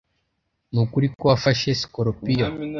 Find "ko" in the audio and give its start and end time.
1.17-1.23